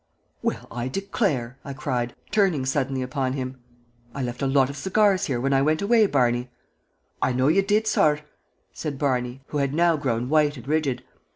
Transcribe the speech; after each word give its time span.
"Well, 0.41 0.65
I 0.71 0.87
declare!" 0.87 1.59
I 1.63 1.73
cried, 1.73 2.15
turning 2.31 2.65
suddenly 2.65 3.03
upon 3.03 3.33
him. 3.33 3.57
"I 4.15 4.23
left 4.23 4.41
a 4.41 4.47
lot 4.47 4.67
of 4.67 4.75
cigars 4.75 5.25
here 5.25 5.39
when 5.39 5.53
I 5.53 5.61
went 5.61 5.79
away, 5.83 6.07
Barney." 6.07 6.49
"I 7.21 7.33
know 7.33 7.49
ye 7.49 7.61
did, 7.61 7.85
sorr," 7.85 8.21
said 8.73 8.97
Barney, 8.97 9.41
who 9.49 9.59
had 9.59 9.75
now 9.75 9.97
grown 9.97 10.27
white 10.27 10.57
and 10.57 10.67
rigid. 10.67 11.03